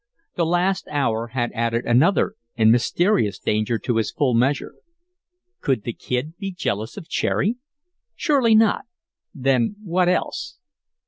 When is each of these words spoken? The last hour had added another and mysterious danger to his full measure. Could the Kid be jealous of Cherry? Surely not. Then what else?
The 0.35 0.47
last 0.47 0.87
hour 0.89 1.27
had 1.27 1.51
added 1.53 1.85
another 1.85 2.33
and 2.57 2.71
mysterious 2.71 3.37
danger 3.37 3.77
to 3.77 3.97
his 3.97 4.09
full 4.09 4.33
measure. 4.33 4.73
Could 5.59 5.83
the 5.83 5.93
Kid 5.93 6.35
be 6.39 6.51
jealous 6.51 6.97
of 6.97 7.07
Cherry? 7.07 7.57
Surely 8.15 8.55
not. 8.55 8.85
Then 9.35 9.75
what 9.83 10.09
else? 10.09 10.57